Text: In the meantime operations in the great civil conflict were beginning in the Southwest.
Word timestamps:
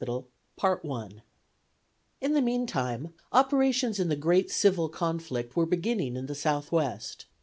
In 0.03 0.23
the 2.33 2.41
meantime 2.41 3.13
operations 3.31 3.99
in 3.99 4.09
the 4.09 4.15
great 4.15 4.49
civil 4.49 4.89
conflict 4.89 5.55
were 5.55 5.67
beginning 5.67 6.15
in 6.15 6.25
the 6.25 6.33
Southwest. 6.33 7.27